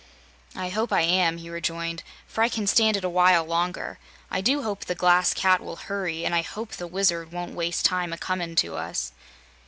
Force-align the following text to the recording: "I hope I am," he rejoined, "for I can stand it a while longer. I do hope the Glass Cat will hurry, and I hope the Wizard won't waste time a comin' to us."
"I 0.55 0.69
hope 0.69 0.91
I 0.91 1.01
am," 1.01 1.37
he 1.37 1.47
rejoined, 1.51 2.01
"for 2.25 2.43
I 2.43 2.49
can 2.49 2.65
stand 2.65 2.97
it 2.97 3.03
a 3.03 3.07
while 3.09 3.45
longer. 3.45 3.99
I 4.31 4.41
do 4.41 4.63
hope 4.63 4.85
the 4.85 4.95
Glass 4.95 5.31
Cat 5.31 5.61
will 5.61 5.75
hurry, 5.75 6.25
and 6.25 6.33
I 6.33 6.41
hope 6.41 6.71
the 6.71 6.87
Wizard 6.87 7.31
won't 7.31 7.53
waste 7.53 7.85
time 7.85 8.11
a 8.11 8.17
comin' 8.17 8.55
to 8.55 8.77
us." 8.77 9.11